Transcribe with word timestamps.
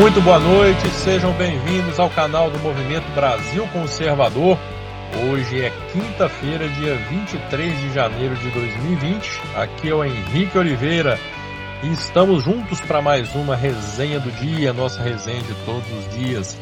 Muito 0.00 0.18
boa 0.22 0.38
noite, 0.38 0.88
sejam 0.92 1.30
bem-vindos 1.34 2.00
ao 2.00 2.08
canal 2.08 2.50
do 2.50 2.58
Movimento 2.60 3.06
Brasil 3.14 3.68
Conservador. 3.70 4.58
Hoje 5.28 5.62
é 5.62 5.70
quinta-feira, 5.92 6.66
dia 6.70 6.96
23 7.10 7.78
de 7.80 7.92
janeiro 7.92 8.34
de 8.36 8.50
2020. 8.50 9.42
Aqui 9.54 9.90
é 9.90 9.94
o 9.94 10.02
Henrique 10.02 10.56
Oliveira 10.56 11.20
e 11.82 11.92
estamos 11.92 12.44
juntos 12.44 12.80
para 12.80 13.02
mais 13.02 13.34
uma 13.34 13.54
resenha 13.54 14.18
do 14.18 14.32
dia, 14.32 14.72
nossa 14.72 15.02
resenha 15.02 15.42
de 15.42 15.54
todos 15.66 15.86
os 15.92 16.16
dias. 16.16 16.58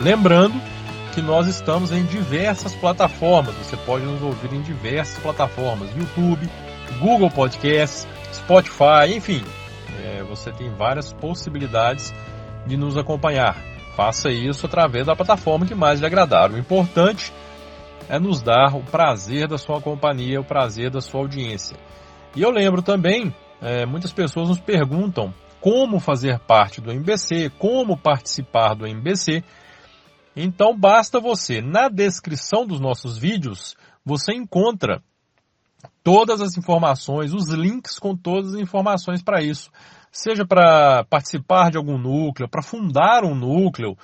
Lembrando 0.00 0.60
que 1.14 1.22
nós 1.22 1.46
estamos 1.46 1.92
em 1.92 2.02
diversas 2.02 2.74
plataformas, 2.74 3.54
você 3.54 3.76
pode 3.76 4.04
nos 4.04 4.20
ouvir 4.20 4.52
em 4.52 4.62
diversas 4.62 5.16
plataformas: 5.22 5.88
YouTube, 5.96 6.50
Google 6.98 7.30
Podcasts, 7.30 8.08
Spotify, 8.32 9.14
enfim, 9.14 9.44
é, 10.02 10.24
você 10.24 10.50
tem 10.50 10.68
várias 10.74 11.12
possibilidades 11.12 12.12
de 12.70 12.76
nos 12.76 12.96
acompanhar. 12.96 13.56
Faça 13.96 14.30
isso 14.30 14.64
através 14.64 15.06
da 15.06 15.16
plataforma 15.16 15.66
que 15.66 15.74
mais 15.74 16.00
lhe 16.00 16.06
agradar. 16.06 16.52
O 16.52 16.58
importante 16.58 17.32
é 18.08 18.18
nos 18.18 18.40
dar 18.40 18.76
o 18.76 18.82
prazer 18.82 19.48
da 19.48 19.58
sua 19.58 19.80
companhia, 19.80 20.40
o 20.40 20.44
prazer 20.44 20.90
da 20.90 21.00
sua 21.00 21.20
audiência. 21.20 21.76
E 22.34 22.40
eu 22.40 22.50
lembro 22.50 22.80
também, 22.80 23.34
é, 23.60 23.84
muitas 23.84 24.12
pessoas 24.12 24.48
nos 24.48 24.60
perguntam 24.60 25.34
como 25.60 25.98
fazer 25.98 26.38
parte 26.38 26.80
do 26.80 26.92
MBC, 26.92 27.50
como 27.58 27.98
participar 27.98 28.74
do 28.74 28.86
MBC. 28.86 29.42
Então 30.34 30.74
basta 30.76 31.20
você, 31.20 31.60
na 31.60 31.88
descrição 31.88 32.64
dos 32.64 32.80
nossos 32.80 33.18
vídeos, 33.18 33.76
você 34.04 34.32
encontra 34.32 35.02
todas 36.04 36.40
as 36.40 36.56
informações, 36.56 37.34
os 37.34 37.50
links 37.50 37.98
com 37.98 38.16
todas 38.16 38.54
as 38.54 38.60
informações 38.60 39.22
para 39.22 39.42
isso 39.42 39.70
seja 40.10 40.46
para 40.46 41.04
participar 41.04 41.70
de 41.70 41.76
algum 41.76 41.98
núcleo, 41.98 42.48
para 42.48 42.62
fundar 42.62 43.24
um 43.24 43.34
núcleo, 43.34 43.96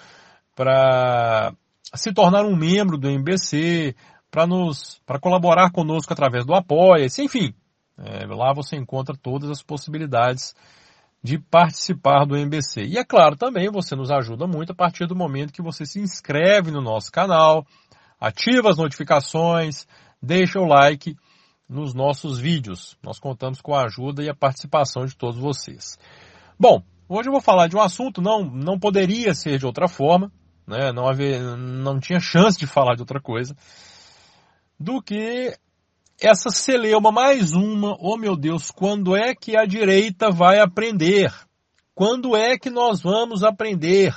para 0.54 1.52
se 1.94 2.12
tornar 2.12 2.44
um 2.44 2.56
membro 2.56 2.96
do 2.96 3.08
MBC, 3.08 3.94
para 4.30 4.46
nos 4.46 5.00
para 5.06 5.18
colaborar 5.18 5.70
conosco 5.70 6.12
através 6.12 6.44
do 6.44 6.54
Apoia-se, 6.54 7.22
enfim. 7.22 7.54
É, 7.98 8.26
lá 8.26 8.52
você 8.52 8.76
encontra 8.76 9.16
todas 9.16 9.50
as 9.50 9.62
possibilidades 9.62 10.54
de 11.22 11.38
participar 11.38 12.24
do 12.24 12.36
MBC. 12.36 12.84
E 12.84 12.98
é 12.98 13.04
claro, 13.04 13.36
também 13.36 13.70
você 13.70 13.96
nos 13.96 14.10
ajuda 14.10 14.46
muito 14.46 14.72
a 14.72 14.74
partir 14.74 15.06
do 15.06 15.16
momento 15.16 15.52
que 15.52 15.62
você 15.62 15.84
se 15.84 15.98
inscreve 15.98 16.70
no 16.70 16.80
nosso 16.80 17.10
canal, 17.10 17.66
ativa 18.20 18.70
as 18.70 18.76
notificações, 18.76 19.86
deixa 20.22 20.60
o 20.60 20.66
like 20.66 21.16
nos 21.68 21.94
nossos 21.94 22.38
vídeos. 22.38 22.96
Nós 23.02 23.18
contamos 23.18 23.60
com 23.60 23.74
a 23.74 23.84
ajuda 23.84 24.22
e 24.22 24.28
a 24.28 24.34
participação 24.34 25.04
de 25.04 25.16
todos 25.16 25.38
vocês. 25.38 25.98
Bom, 26.58 26.82
hoje 27.08 27.28
eu 27.28 27.32
vou 27.32 27.40
falar 27.40 27.68
de 27.68 27.76
um 27.76 27.80
assunto, 27.80 28.22
não, 28.22 28.44
não 28.44 28.78
poderia 28.78 29.34
ser 29.34 29.58
de 29.58 29.66
outra 29.66 29.88
forma, 29.88 30.32
né? 30.66 30.92
não, 30.92 31.08
haver, 31.08 31.40
não 31.40 31.98
tinha 31.98 32.20
chance 32.20 32.58
de 32.58 32.66
falar 32.66 32.94
de 32.94 33.02
outra 33.02 33.20
coisa, 33.20 33.56
do 34.78 35.02
que 35.02 35.56
essa 36.20 36.50
celeuma, 36.50 37.12
mais 37.12 37.52
uma, 37.52 37.96
oh 38.00 38.16
meu 38.16 38.36
Deus, 38.36 38.70
quando 38.70 39.14
é 39.14 39.34
que 39.34 39.56
a 39.56 39.66
direita 39.66 40.30
vai 40.30 40.58
aprender? 40.60 41.32
Quando 41.94 42.36
é 42.36 42.56
que 42.58 42.70
nós 42.70 43.02
vamos 43.02 43.42
aprender? 43.42 44.14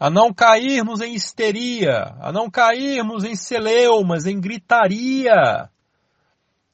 a 0.00 0.08
não 0.08 0.32
cairmos 0.32 1.02
em 1.02 1.14
histeria, 1.14 2.16
a 2.18 2.32
não 2.32 2.50
cairmos 2.50 3.22
em 3.22 3.36
celeumas, 3.36 4.24
em 4.24 4.40
gritaria, 4.40 5.68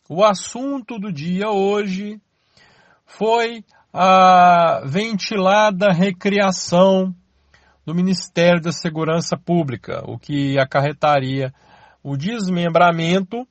o 0.08 0.24
assunto 0.24 0.98
do 0.98 1.12
dia 1.12 1.50
hoje 1.50 2.20
foi 3.04 3.64
a 3.92 4.82
ventilada 4.84 5.92
recriação 5.92 7.14
do 7.84 7.94
Ministério 7.94 8.60
da 8.60 8.72
Segurança 8.72 9.36
Pública, 9.36 10.02
o 10.06 10.18
que 10.18 10.58
acarretaria 10.58 11.52
o 12.02 12.16
desmembramento 12.16 13.46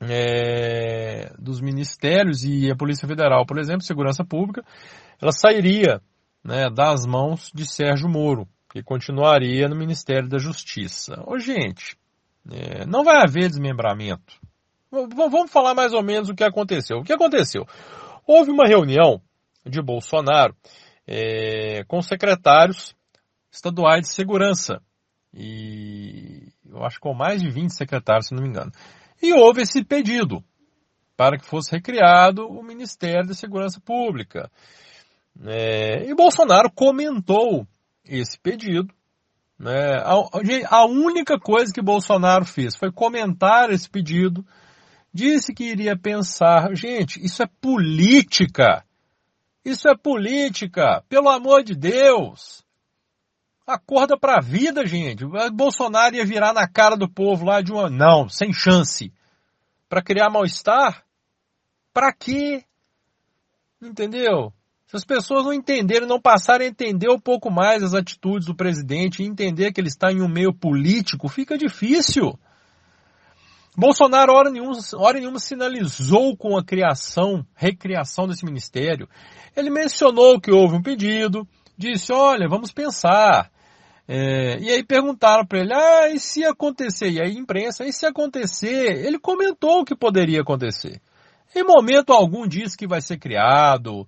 é, 0.00 1.32
dos 1.38 1.60
ministérios 1.60 2.42
e 2.44 2.70
a 2.70 2.76
Polícia 2.76 3.06
Federal, 3.06 3.44
por 3.44 3.58
exemplo, 3.58 3.82
Segurança 3.82 4.24
Pública, 4.24 4.64
ela 5.20 5.32
sairia 5.32 6.00
né, 6.42 6.70
das 6.70 7.04
mãos 7.06 7.50
de 7.54 7.66
Sérgio 7.66 8.08
Moro, 8.08 8.48
que 8.72 8.82
continuaria 8.82 9.68
no 9.68 9.76
Ministério 9.76 10.28
da 10.28 10.38
Justiça. 10.38 11.22
Ô, 11.26 11.38
gente, 11.38 11.96
é, 12.50 12.86
não 12.86 13.04
vai 13.04 13.22
haver 13.22 13.48
desmembramento. 13.48 14.39
Vamos 14.90 15.52
falar 15.52 15.74
mais 15.74 15.92
ou 15.92 16.02
menos 16.02 16.28
o 16.28 16.34
que 16.34 16.42
aconteceu. 16.42 16.98
O 16.98 17.04
que 17.04 17.12
aconteceu? 17.12 17.64
Houve 18.26 18.50
uma 18.50 18.66
reunião 18.66 19.22
de 19.64 19.80
Bolsonaro 19.80 20.54
é, 21.06 21.84
com 21.84 22.02
secretários 22.02 22.94
estaduais 23.52 24.02
de 24.02 24.14
segurança. 24.14 24.82
E 25.32 26.48
eu 26.68 26.84
acho 26.84 26.96
que 26.96 27.02
com 27.02 27.14
mais 27.14 27.40
de 27.40 27.48
20 27.48 27.70
secretários, 27.70 28.26
se 28.26 28.34
não 28.34 28.42
me 28.42 28.48
engano. 28.48 28.72
E 29.22 29.32
houve 29.32 29.62
esse 29.62 29.84
pedido 29.84 30.42
para 31.16 31.38
que 31.38 31.44
fosse 31.44 31.70
recriado 31.72 32.46
o 32.48 32.62
Ministério 32.62 33.28
da 33.28 33.34
Segurança 33.34 33.80
Pública. 33.80 34.50
É, 35.46 36.08
e 36.08 36.14
Bolsonaro 36.14 36.70
comentou 36.72 37.66
esse 38.04 38.38
pedido. 38.40 38.92
Né? 39.58 39.98
A, 39.98 40.76
a 40.76 40.86
única 40.86 41.38
coisa 41.38 41.72
que 41.72 41.82
Bolsonaro 41.82 42.44
fez 42.44 42.74
foi 42.74 42.90
comentar 42.90 43.70
esse 43.70 43.88
pedido 43.88 44.44
Disse 45.12 45.52
que 45.52 45.64
iria 45.64 45.98
pensar. 45.98 46.74
Gente, 46.74 47.24
isso 47.24 47.42
é 47.42 47.46
política. 47.60 48.84
Isso 49.64 49.88
é 49.88 49.96
política. 49.96 51.02
Pelo 51.08 51.28
amor 51.28 51.62
de 51.62 51.74
Deus. 51.74 52.64
Acorda 53.66 54.18
pra 54.18 54.40
vida, 54.40 54.86
gente. 54.86 55.24
Bolsonaro 55.52 56.16
ia 56.16 56.24
virar 56.24 56.52
na 56.52 56.66
cara 56.68 56.96
do 56.96 57.08
povo 57.08 57.44
lá 57.44 57.60
de 57.60 57.72
uma. 57.72 57.88
Não, 57.90 58.28
sem 58.28 58.52
chance. 58.52 59.12
Para 59.88 60.02
criar 60.02 60.30
mal-estar? 60.30 61.04
Pra 61.92 62.12
quê? 62.12 62.64
Entendeu? 63.82 64.52
Se 64.86 64.96
as 64.96 65.04
pessoas 65.04 65.44
não 65.44 65.52
entenderem, 65.52 66.08
não 66.08 66.20
passarem 66.20 66.66
a 66.66 66.70
entender 66.70 67.08
um 67.08 67.18
pouco 67.18 67.48
mais 67.48 67.82
as 67.82 67.94
atitudes 67.94 68.46
do 68.46 68.56
presidente 68.56 69.22
e 69.22 69.26
entender 69.26 69.72
que 69.72 69.80
ele 69.80 69.88
está 69.88 70.10
em 70.10 70.20
um 70.20 70.28
meio 70.28 70.52
político, 70.52 71.28
fica 71.28 71.56
difícil. 71.56 72.36
Bolsonaro, 73.76 74.32
hora 74.32 74.50
nenhuma, 74.50 74.78
hora 74.94 75.18
nenhuma, 75.18 75.38
sinalizou 75.38 76.36
com 76.36 76.56
a 76.56 76.64
criação, 76.64 77.46
recriação 77.54 78.26
desse 78.26 78.44
ministério. 78.44 79.08
Ele 79.56 79.70
mencionou 79.70 80.40
que 80.40 80.50
houve 80.50 80.76
um 80.76 80.82
pedido, 80.82 81.46
disse, 81.76 82.12
olha, 82.12 82.48
vamos 82.48 82.72
pensar. 82.72 83.50
É, 84.08 84.58
e 84.58 84.70
aí 84.70 84.84
perguntaram 84.84 85.46
para 85.46 85.60
ele, 85.60 85.72
ah, 85.72 86.08
e 86.08 86.18
se 86.18 86.44
acontecer? 86.44 87.10
E 87.10 87.22
aí 87.22 87.36
imprensa, 87.36 87.86
e 87.86 87.92
se 87.92 88.04
acontecer? 88.04 89.06
Ele 89.06 89.18
comentou 89.18 89.80
o 89.80 89.84
que 89.84 89.94
poderia 89.94 90.40
acontecer. 90.40 91.00
Em 91.54 91.64
momento 91.64 92.12
algum 92.12 92.46
disse 92.46 92.76
que 92.76 92.88
vai 92.88 93.00
ser 93.00 93.18
criado, 93.18 94.06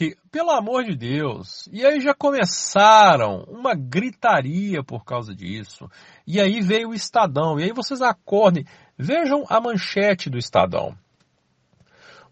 que, 0.00 0.16
pelo 0.32 0.50
amor 0.50 0.82
de 0.84 0.96
Deus, 0.96 1.68
e 1.70 1.84
aí 1.84 2.00
já 2.00 2.14
começaram 2.14 3.44
uma 3.46 3.74
gritaria 3.74 4.82
por 4.82 5.04
causa 5.04 5.34
disso. 5.34 5.90
E 6.26 6.40
aí 6.40 6.62
veio 6.62 6.88
o 6.88 6.94
Estadão, 6.94 7.60
e 7.60 7.64
aí 7.64 7.72
vocês 7.74 8.00
acordem. 8.00 8.64
Vejam 8.96 9.44
a 9.46 9.60
manchete 9.60 10.30
do 10.30 10.38
Estadão. 10.38 10.96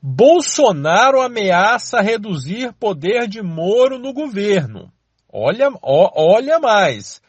Bolsonaro 0.00 1.20
ameaça 1.20 2.00
reduzir 2.00 2.72
poder 2.72 3.28
de 3.28 3.42
Moro 3.42 3.98
no 3.98 4.14
governo. 4.14 4.90
Olha, 5.30 5.68
ó, 5.82 6.10
olha 6.14 6.58
mais. 6.58 7.20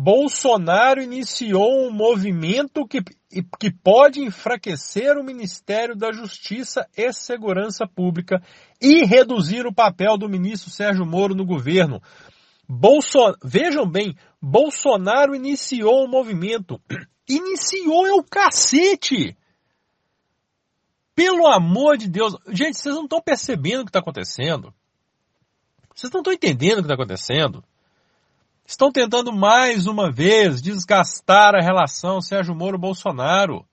Bolsonaro 0.00 1.02
iniciou 1.02 1.84
um 1.84 1.90
movimento 1.90 2.86
que, 2.86 3.02
que 3.58 3.68
pode 3.82 4.20
enfraquecer 4.20 5.18
o 5.18 5.24
Ministério 5.24 5.96
da 5.96 6.12
Justiça 6.12 6.86
e 6.96 7.12
Segurança 7.12 7.84
Pública 7.84 8.40
e 8.80 9.04
reduzir 9.04 9.66
o 9.66 9.74
papel 9.74 10.16
do 10.16 10.28
ministro 10.28 10.70
Sérgio 10.70 11.04
Moro 11.04 11.34
no 11.34 11.44
governo. 11.44 12.00
Vejam 13.42 13.90
bem, 13.90 14.14
Bolsonaro 14.40 15.34
iniciou 15.34 16.04
um 16.04 16.08
movimento 16.08 16.80
Iniciou 17.28 18.06
é 18.06 18.12
o 18.12 18.22
cacete! 18.22 19.36
Pelo 21.12 21.48
amor 21.48 21.96
de 21.96 22.08
Deus. 22.08 22.36
Gente, 22.46 22.78
vocês 22.78 22.94
não 22.94 23.02
estão 23.02 23.20
percebendo 23.20 23.80
o 23.80 23.84
que 23.84 23.90
está 23.90 23.98
acontecendo. 23.98 24.72
Vocês 25.92 26.12
não 26.12 26.20
estão 26.20 26.32
entendendo 26.32 26.74
o 26.74 26.82
que 26.82 26.82
está 26.82 26.94
acontecendo. 26.94 27.64
Estão 28.68 28.92
tentando 28.92 29.32
mais 29.32 29.86
uma 29.86 30.12
vez 30.12 30.60
desgastar 30.60 31.54
a 31.54 31.62
relação 31.62 32.20
Sérgio 32.20 32.54
Moro-Bolsonaro. 32.54 33.66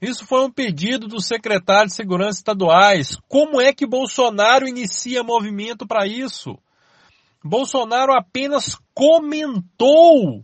Isso 0.00 0.24
foi 0.24 0.42
um 0.42 0.50
pedido 0.50 1.06
do 1.06 1.20
secretário 1.20 1.88
de 1.90 1.94
Segurança 1.94 2.38
Estaduais. 2.38 3.18
Como 3.28 3.60
é 3.60 3.74
que 3.74 3.86
Bolsonaro 3.86 4.66
inicia 4.66 5.22
movimento 5.22 5.86
para 5.86 6.06
isso? 6.06 6.58
Bolsonaro 7.44 8.14
apenas 8.14 8.74
comentou 8.94 10.42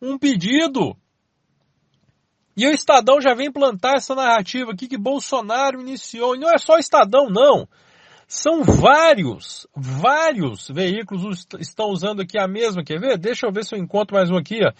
um 0.00 0.16
pedido. 0.16 0.96
E 2.56 2.68
o 2.68 2.70
Estadão 2.70 3.20
já 3.20 3.34
vem 3.34 3.50
plantar 3.50 3.96
essa 3.96 4.14
narrativa 4.14 4.70
aqui 4.70 4.86
que 4.86 4.96
Bolsonaro 4.96 5.80
iniciou. 5.80 6.36
E 6.36 6.38
não 6.38 6.48
é 6.48 6.58
só 6.58 6.74
o 6.74 6.78
Estadão, 6.78 7.26
não. 7.28 7.66
São 8.32 8.64
vários, 8.64 9.68
vários 9.76 10.66
veículos 10.68 11.46
estão 11.60 11.90
usando 11.90 12.22
aqui 12.22 12.38
a 12.38 12.48
mesma. 12.48 12.82
Quer 12.82 12.98
ver? 12.98 13.18
Deixa 13.18 13.46
eu 13.46 13.52
ver 13.52 13.62
se 13.62 13.74
eu 13.74 13.78
encontro 13.78 14.16
mais 14.16 14.30
um 14.30 14.38
aqui. 14.38 14.58
Ó. 14.64 14.72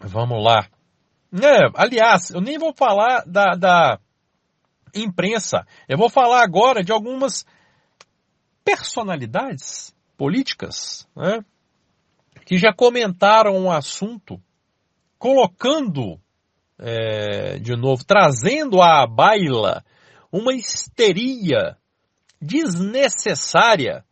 Vamos 0.00 0.42
lá. 0.42 0.66
É, 1.30 1.70
aliás, 1.74 2.30
eu 2.30 2.40
nem 2.40 2.58
vou 2.58 2.72
falar 2.74 3.24
da, 3.26 3.54
da 3.54 4.00
imprensa. 4.94 5.66
Eu 5.86 5.98
vou 5.98 6.08
falar 6.08 6.42
agora 6.42 6.82
de 6.82 6.90
algumas 6.90 7.44
personalidades 8.64 9.94
políticas 10.16 11.06
né, 11.14 11.44
que 12.46 12.56
já 12.56 12.72
comentaram 12.72 13.56
o 13.56 13.64
um 13.64 13.70
assunto, 13.70 14.40
colocando 15.18 16.18
é, 16.78 17.58
de 17.58 17.76
novo, 17.76 18.06
trazendo 18.06 18.80
à 18.80 19.06
baila 19.06 19.84
uma 20.32 20.54
histeria 20.54 21.76
desnecessária 22.40 24.04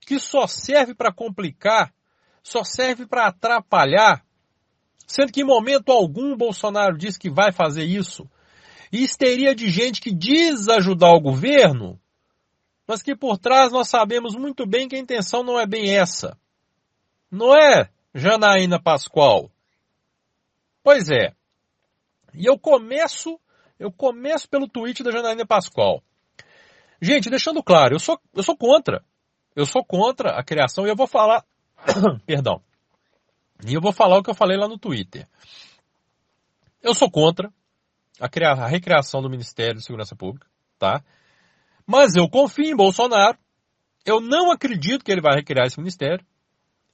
que 0.00 0.18
só 0.18 0.46
serve 0.46 0.94
para 0.94 1.12
complicar, 1.12 1.92
só 2.42 2.62
serve 2.62 3.06
para 3.06 3.28
atrapalhar, 3.28 4.24
sendo 5.06 5.32
que 5.32 5.40
em 5.40 5.46
momento 5.46 5.90
algum 5.90 6.36
Bolsonaro 6.36 6.98
diz 6.98 7.16
que 7.16 7.30
vai 7.30 7.50
fazer 7.50 7.84
isso. 7.84 8.28
E 8.92 9.02
histeria 9.02 9.54
de 9.54 9.70
gente 9.70 10.00
que 10.00 10.14
diz 10.14 10.68
ajudar 10.68 11.10
o 11.12 11.20
governo, 11.20 11.98
mas 12.86 13.02
que 13.02 13.16
por 13.16 13.38
trás 13.38 13.72
nós 13.72 13.88
sabemos 13.88 14.36
muito 14.36 14.66
bem 14.66 14.86
que 14.86 14.94
a 14.94 15.00
intenção 15.00 15.42
não 15.42 15.58
é 15.58 15.66
bem 15.66 15.96
essa. 15.96 16.38
Não 17.30 17.56
é, 17.56 17.88
Janaína 18.14 18.80
Pascoal? 18.80 19.50
Pois 20.82 21.10
é. 21.10 21.34
E 22.34 22.44
eu 22.46 22.58
começo, 22.58 23.40
eu 23.84 23.92
começo 23.92 24.48
pelo 24.48 24.68
tweet 24.68 25.02
da 25.02 25.10
Janaína 25.10 25.46
Pascoal. 25.46 26.02
Gente, 27.00 27.28
deixando 27.28 27.62
claro, 27.62 27.94
eu 27.94 27.98
sou, 27.98 28.18
eu 28.34 28.42
sou 28.42 28.56
contra. 28.56 29.04
Eu 29.54 29.66
sou 29.66 29.84
contra 29.84 30.30
a 30.38 30.42
criação 30.42 30.86
e 30.86 30.88
eu 30.88 30.96
vou 30.96 31.06
falar, 31.06 31.44
perdão. 32.26 32.62
E 33.66 33.74
eu 33.74 33.80
vou 33.80 33.92
falar 33.92 34.18
o 34.18 34.22
que 34.22 34.30
eu 34.30 34.34
falei 34.34 34.56
lá 34.56 34.66
no 34.66 34.78
Twitter. 34.78 35.28
Eu 36.82 36.94
sou 36.94 37.10
contra 37.10 37.52
a, 38.18 38.28
criar, 38.28 38.52
a 38.52 38.66
recriação 38.66 39.20
do 39.20 39.28
Ministério 39.28 39.76
de 39.76 39.84
Segurança 39.84 40.16
Pública, 40.16 40.46
tá? 40.78 41.04
Mas 41.86 42.16
eu 42.16 42.28
confio 42.28 42.70
em 42.70 42.76
Bolsonaro. 42.76 43.36
Eu 44.04 44.20
não 44.20 44.50
acredito 44.50 45.04
que 45.04 45.12
ele 45.12 45.20
vai 45.20 45.34
recriar 45.36 45.66
esse 45.66 45.78
ministério. 45.78 46.24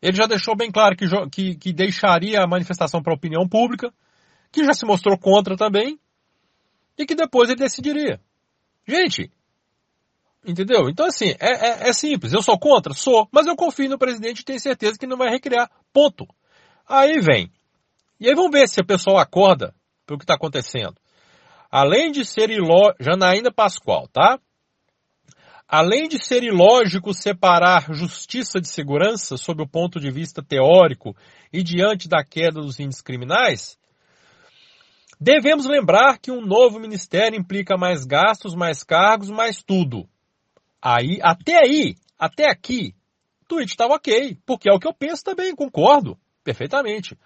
Ele 0.02 0.16
já 0.16 0.26
deixou 0.26 0.56
bem 0.56 0.70
claro 0.72 0.96
que, 0.96 1.06
que, 1.30 1.54
que 1.56 1.72
deixaria 1.72 2.42
a 2.42 2.48
manifestação 2.48 3.00
para 3.02 3.12
a 3.12 3.16
opinião 3.16 3.48
pública 3.48 3.92
que 4.50 4.64
já 4.64 4.72
se 4.72 4.84
mostrou 4.84 5.16
contra 5.16 5.56
também, 5.56 5.98
e 7.00 7.06
que 7.06 7.14
depois 7.14 7.48
ele 7.48 7.58
decidiria. 7.58 8.20
Gente, 8.86 9.32
entendeu? 10.46 10.88
Então 10.90 11.06
assim, 11.06 11.34
é, 11.40 11.86
é, 11.86 11.88
é 11.88 11.92
simples. 11.94 12.32
Eu 12.32 12.42
sou 12.42 12.58
contra? 12.58 12.92
Sou. 12.92 13.26
Mas 13.32 13.46
eu 13.46 13.56
confio 13.56 13.88
no 13.88 13.98
presidente 13.98 14.40
e 14.40 14.44
tenho 14.44 14.60
certeza 14.60 14.98
que 14.98 15.06
não 15.06 15.16
vai 15.16 15.30
recriar. 15.30 15.70
Ponto. 15.94 16.28
Aí 16.86 17.18
vem. 17.20 17.50
E 18.20 18.28
aí 18.28 18.34
vamos 18.34 18.50
ver 18.50 18.68
se 18.68 18.80
o 18.80 18.86
pessoal 18.86 19.16
acorda 19.16 19.74
pelo 20.06 20.18
que 20.18 20.24
está 20.24 20.34
acontecendo. 20.34 20.94
Além 21.70 22.12
de 22.12 22.26
ser 22.26 22.50
ilógico, 22.50 23.02
Janaína 23.02 23.50
Pascoal, 23.50 24.06
tá? 24.08 24.38
Além 25.66 26.06
de 26.06 26.22
ser 26.22 26.42
ilógico 26.42 27.14
separar 27.14 27.94
justiça 27.94 28.60
de 28.60 28.68
segurança 28.68 29.38
sob 29.38 29.62
o 29.62 29.68
ponto 29.68 29.98
de 29.98 30.10
vista 30.10 30.42
teórico 30.42 31.16
e 31.50 31.62
diante 31.62 32.08
da 32.08 32.22
queda 32.24 32.60
dos 32.60 32.78
índices 32.78 33.00
criminais, 33.00 33.78
Devemos 35.20 35.66
lembrar 35.66 36.18
que 36.18 36.30
um 36.30 36.40
novo 36.40 36.80
ministério 36.80 37.38
implica 37.38 37.76
mais 37.76 38.06
gastos, 38.06 38.54
mais 38.54 38.82
cargos, 38.82 39.28
mais 39.28 39.62
tudo. 39.62 40.08
Aí, 40.80 41.18
até 41.20 41.58
aí, 41.58 41.94
até 42.18 42.50
aqui, 42.50 42.94
o 43.42 43.44
tweet 43.46 43.68
estava 43.68 43.94
ok, 43.94 44.38
porque 44.46 44.70
é 44.70 44.72
o 44.72 44.78
que 44.78 44.88
eu 44.88 44.94
penso 44.94 45.22
também, 45.22 45.54
concordo 45.54 46.16
perfeitamente. 46.42 47.18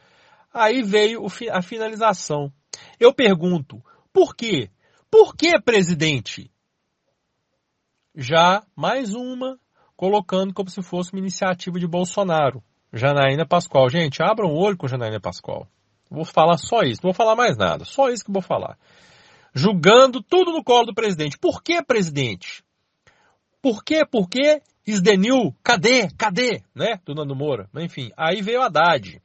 Aí 0.52 0.82
veio 0.82 1.24
a 1.52 1.62
finalização. 1.62 2.52
Eu 2.98 3.14
pergunto, 3.14 3.80
por 4.12 4.34
quê? 4.34 4.70
Por 5.08 5.36
que, 5.36 5.60
presidente? 5.60 6.50
Já 8.12 8.64
mais 8.74 9.14
uma, 9.14 9.56
colocando 9.96 10.52
como 10.52 10.68
se 10.68 10.82
fosse 10.82 11.12
uma 11.12 11.20
iniciativa 11.20 11.78
de 11.78 11.86
Bolsonaro. 11.86 12.60
Janaína 12.92 13.46
Pascoal. 13.46 13.88
Gente, 13.88 14.20
abram 14.20 14.50
o 14.50 14.58
olho 14.58 14.76
com 14.76 14.88
Janaína 14.88 15.20
Pascoal. 15.20 15.68
Vou 16.14 16.24
falar 16.24 16.58
só 16.58 16.82
isso, 16.82 17.00
não 17.02 17.12
vou 17.12 17.14
falar 17.14 17.36
mais 17.36 17.56
nada. 17.56 17.84
Só 17.84 18.08
isso 18.08 18.24
que 18.24 18.32
vou 18.32 18.42
falar. 18.42 18.78
Julgando 19.54 20.22
tudo 20.22 20.52
no 20.52 20.64
colo 20.64 20.86
do 20.86 20.94
presidente. 20.94 21.38
Por 21.38 21.62
que, 21.62 21.82
presidente? 21.82 22.64
Por 23.62 23.84
que, 23.84 24.04
por 24.04 24.28
que 24.28 24.60
Isdenil? 24.86 25.54
Cadê? 25.62 26.08
Cadê? 26.18 26.62
Né? 26.74 27.00
Do 27.04 27.14
Nando 27.14 27.34
Moura. 27.34 27.68
Enfim, 27.76 28.10
aí 28.16 28.42
veio 28.42 28.62
Haddad. 28.62 29.20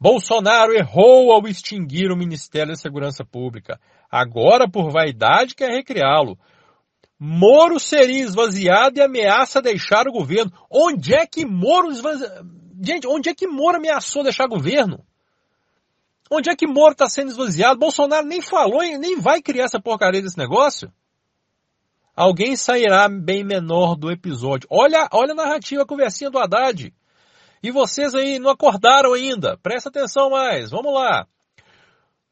Bolsonaro 0.00 0.72
errou 0.72 1.32
ao 1.32 1.46
extinguir 1.46 2.10
o 2.10 2.16
Ministério 2.16 2.72
da 2.72 2.76
Segurança 2.76 3.24
Pública. 3.24 3.80
Agora, 4.10 4.68
por 4.68 4.90
vaidade, 4.90 5.54
quer 5.54 5.70
recriá-lo. 5.70 6.38
Moro 7.18 7.80
seria 7.80 8.22
esvaziado 8.22 8.98
e 8.98 9.02
ameaça 9.02 9.60
deixar 9.60 10.06
o 10.06 10.12
governo. 10.12 10.52
Onde 10.70 11.14
é 11.14 11.26
que 11.26 11.44
Moro 11.44 11.90
esvaziado? 11.90 12.48
Gente, 12.80 13.08
onde 13.08 13.28
é 13.28 13.34
que 13.34 13.48
Moro 13.48 13.76
ameaçou 13.76 14.22
deixar 14.22 14.44
o 14.44 14.50
governo? 14.50 15.04
Onde 16.30 16.50
é 16.50 16.56
que 16.56 16.66
Moro 16.66 16.92
está 16.92 17.08
sendo 17.08 17.30
esvaziado? 17.30 17.78
Bolsonaro 17.78 18.26
nem 18.26 18.42
falou 18.42 18.82
e 18.82 18.98
nem 18.98 19.18
vai 19.18 19.40
criar 19.40 19.64
essa 19.64 19.80
porcaria 19.80 20.20
desse 20.20 20.36
negócio. 20.36 20.92
Alguém 22.14 22.56
sairá 22.56 23.08
bem 23.08 23.44
menor 23.44 23.94
do 23.94 24.10
episódio. 24.10 24.68
Olha, 24.70 25.08
olha 25.12 25.32
a 25.32 25.36
narrativa, 25.36 25.82
a 25.82 25.86
conversinha 25.86 26.28
do 26.28 26.38
Haddad. 26.38 26.92
E 27.62 27.70
vocês 27.70 28.14
aí 28.14 28.38
não 28.38 28.50
acordaram 28.50 29.14
ainda. 29.14 29.56
Presta 29.58 29.88
atenção 29.88 30.30
mais. 30.30 30.70
Vamos 30.70 30.92
lá. 30.92 31.26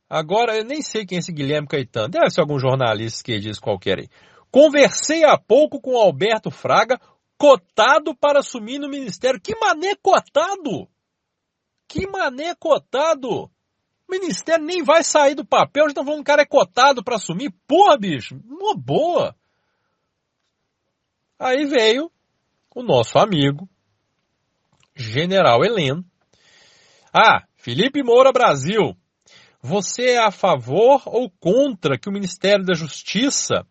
Agora, 0.09 0.57
eu 0.57 0.65
nem 0.65 0.83
sei 0.83 1.05
quem 1.05 1.17
é 1.17 1.19
esse 1.21 1.33
Guilherme 1.33 1.67
Caetano. 1.67 2.09
Deve 2.09 2.31
ser 2.31 2.41
algum 2.41 2.59
jornalista 2.59 3.25
que 3.25 3.39
diz 3.39 3.59
qualquer 3.59 4.01
aí. 4.01 4.09
Conversei 4.51 5.25
há 5.25 5.37
pouco 5.37 5.81
com 5.81 5.97
Alberto 5.97 6.51
Fraga, 6.51 7.01
cotado 7.37 8.15
para 8.15 8.41
assumir 8.41 8.79
no 8.79 8.89
ministério. 8.89 9.41
Que 9.41 9.55
mané 9.59 9.95
cotado? 9.97 10.89
Que 11.89 12.07
mané 12.07 12.55
cotado? 12.55 13.51
O 14.09 14.13
ministério 14.13 14.65
nem 14.65 14.83
vai 14.83 15.03
sair 15.03 15.35
do 15.35 15.45
papel, 15.45 15.85
já 15.85 15.89
estão 15.89 16.05
falando 16.05 16.19
que 16.19 16.31
o 16.31 16.33
cara 16.33 16.43
é 16.43 16.47
cotado 16.47 17.03
para 17.03 17.17
assumir. 17.17 17.53
Porra, 17.67 17.99
bicho, 17.99 18.41
uma 18.45 18.77
boa. 18.77 19.35
Aí 21.39 21.67
veio 21.67 22.11
o 22.75 22.83
nosso 22.83 23.19
amigo, 23.19 23.69
General 24.95 25.65
Heleno. 25.65 26.05
Ah, 27.13 27.45
Felipe 27.57 28.03
Moura 28.03 28.33
Brasil, 28.33 28.97
você 29.61 30.11
é 30.13 30.19
a 30.19 30.31
favor 30.31 31.03
ou 31.07 31.31
contra 31.41 31.99
que 31.99 32.09
o 32.09 32.13
Ministério 32.13 32.65
da 32.65 32.75
Justiça 32.75 33.67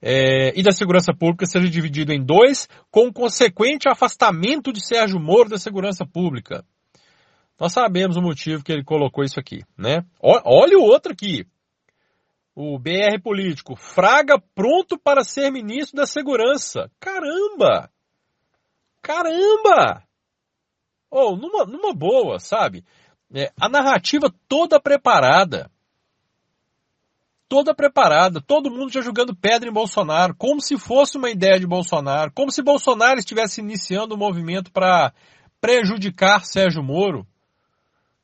é, 0.00 0.58
e 0.58 0.62
da 0.62 0.70
Segurança 0.70 1.12
Pública 1.12 1.44
seja 1.44 1.68
dividido 1.68 2.12
em 2.12 2.24
dois, 2.24 2.68
com 2.90 3.12
consequente 3.12 3.88
afastamento 3.88 4.72
de 4.72 4.84
Sérgio 4.84 5.20
Moro 5.20 5.50
da 5.50 5.58
Segurança 5.58 6.06
Pública? 6.06 6.64
Nós 7.60 7.74
sabemos 7.74 8.16
o 8.16 8.22
motivo 8.22 8.64
que 8.64 8.72
ele 8.72 8.82
colocou 8.82 9.22
isso 9.22 9.38
aqui, 9.38 9.62
né? 9.76 10.02
Olha 10.18 10.78
o 10.78 10.82
outro 10.82 11.12
aqui. 11.12 11.46
O 12.54 12.78
BR 12.78 13.20
político, 13.22 13.76
Fraga 13.76 14.40
pronto 14.54 14.98
para 14.98 15.22
ser 15.22 15.50
ministro 15.52 15.98
da 15.98 16.06
Segurança. 16.06 16.90
Caramba! 16.98 17.90
Caramba! 19.02 20.02
Oh, 21.10 21.36
numa, 21.36 21.66
numa 21.66 21.92
boa, 21.92 22.38
sabe? 22.38 22.82
É, 23.32 23.52
a 23.60 23.68
narrativa 23.68 24.32
toda 24.48 24.80
preparada. 24.80 25.70
Toda 27.46 27.74
preparada, 27.74 28.40
todo 28.40 28.70
mundo 28.70 28.90
já 28.90 29.02
jogando 29.02 29.36
pedra 29.36 29.68
em 29.68 29.72
Bolsonaro, 29.72 30.34
como 30.34 30.62
se 30.62 30.78
fosse 30.78 31.18
uma 31.18 31.28
ideia 31.28 31.58
de 31.60 31.66
Bolsonaro, 31.66 32.32
como 32.32 32.50
se 32.50 32.62
Bolsonaro 32.62 33.18
estivesse 33.18 33.60
iniciando 33.60 34.14
um 34.14 34.18
movimento 34.18 34.72
para 34.72 35.12
prejudicar 35.60 36.44
Sérgio 36.46 36.82
Moro. 36.82 37.26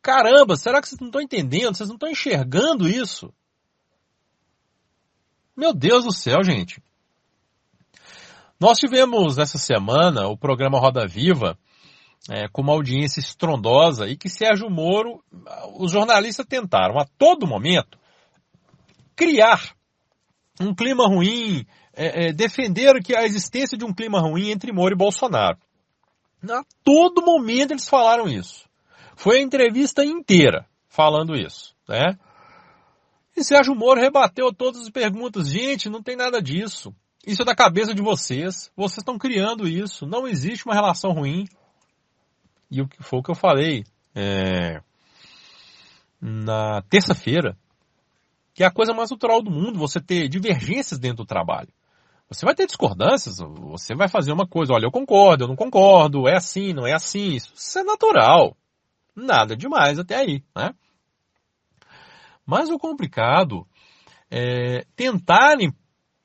Caramba, 0.07 0.55
será 0.57 0.81
que 0.81 0.87
vocês 0.87 1.01
não 1.01 1.09
estão 1.09 1.21
entendendo? 1.21 1.77
Vocês 1.77 1.89
não 1.89 1.97
estão 1.97 2.09
enxergando 2.09 2.89
isso? 2.89 3.35
Meu 5.57 5.75
Deus 5.75 6.05
do 6.05 6.13
céu, 6.13 6.45
gente. 6.45 6.81
Nós 8.61 8.79
tivemos 8.79 9.37
essa 9.37 9.59
semana 9.59 10.29
o 10.29 10.37
programa 10.37 10.79
Roda 10.79 11.09
Viva 11.09 11.59
é, 12.31 12.47
com 12.47 12.63
uma 12.63 12.73
audiência 12.73 13.19
estrondosa 13.19 14.07
e 14.07 14.17
que 14.17 14.29
Sérgio 14.29 14.71
Moro, 14.71 15.25
os 15.77 15.91
jornalistas 15.91 16.47
tentaram 16.47 17.01
a 17.01 17.05
todo 17.19 17.45
momento 17.45 17.99
criar 19.17 19.75
um 20.61 20.73
clima 20.73 21.09
ruim, 21.09 21.67
é, 21.93 22.29
é, 22.29 23.01
que 23.03 23.17
a 23.17 23.25
existência 23.25 23.77
de 23.77 23.85
um 23.85 23.93
clima 23.93 24.21
ruim 24.21 24.51
entre 24.51 24.73
Moro 24.73 24.95
e 24.95 24.97
Bolsonaro. 24.97 25.59
A 26.49 26.63
todo 26.85 27.23
momento 27.23 27.73
eles 27.73 27.89
falaram 27.89 28.29
isso. 28.29 28.66
Foi 29.17 29.39
a 29.39 29.43
entrevista 29.43 30.05
inteira 30.05 30.67
falando 30.89 31.35
isso, 31.35 31.75
né? 31.89 32.19
E 33.35 33.43
Sérgio 33.43 33.75
Moro 33.75 34.01
rebateu 34.01 34.53
todas 34.53 34.83
as 34.83 34.91
perguntas. 34.91 35.49
Gente, 35.49 35.89
não 35.89 36.03
tem 36.03 36.15
nada 36.15 36.41
disso. 36.41 36.95
Isso 37.27 37.43
é 37.43 37.45
da 37.45 37.55
cabeça 37.55 37.95
de 37.95 38.03
vocês. 38.03 38.71
Vocês 38.77 38.99
estão 38.99 39.19
criando 39.19 39.67
isso. 39.67 40.07
Não 40.07 40.29
existe 40.29 40.65
uma 40.67 40.75
relação 40.75 41.13
ruim. 41.13 41.45
E 42.71 42.81
o 42.81 42.87
que 42.89 43.03
foi 43.03 43.19
o 43.19 43.23
que 43.23 43.31
eu 43.31 43.35
falei 43.35 43.85
é, 44.15 44.81
na 46.21 46.83
terça-feira, 46.83 47.57
que 48.55 48.63
é 48.63 48.67
a 48.67 48.73
coisa 48.73 48.93
mais 48.93 49.11
natural 49.11 49.43
do 49.43 49.51
mundo, 49.51 49.79
você 49.79 50.01
ter 50.01 50.29
divergências 50.29 51.01
dentro 51.01 51.19
do 51.19 51.27
trabalho. 51.27 51.69
Você 52.29 52.45
vai 52.45 52.55
ter 52.55 52.67
discordâncias, 52.67 53.37
você 53.39 53.95
vai 53.95 54.09
fazer 54.09 54.33
uma 54.33 54.47
coisa, 54.47 54.73
olha, 54.73 54.87
eu 54.87 54.91
concordo, 54.91 55.45
eu 55.45 55.49
não 55.49 55.57
concordo, 55.57 56.29
é 56.29 56.37
assim, 56.37 56.73
não 56.73 56.87
é 56.87 56.93
assim, 56.93 57.35
isso, 57.35 57.53
isso 57.55 57.79
é 57.79 57.85
natural. 57.85 58.57
Nada 59.17 59.57
demais 59.57 59.99
até 59.99 60.17
aí, 60.17 60.45
né? 60.55 60.75
Mas 62.45 62.71
o 62.71 62.79
complicado 62.79 63.67
é 64.31 64.85
tentarem 64.95 65.73